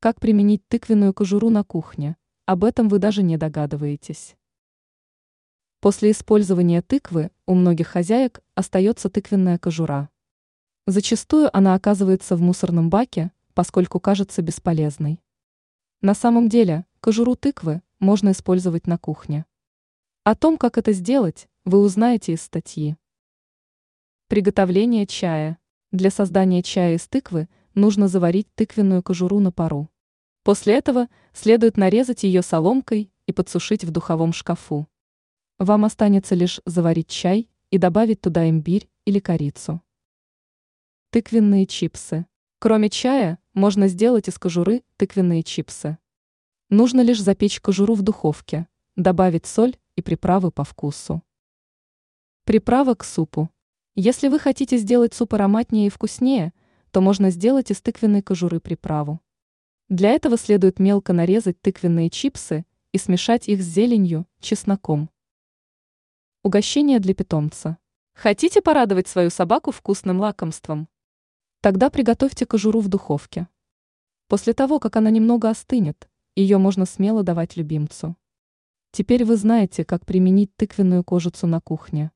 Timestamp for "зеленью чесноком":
63.66-65.08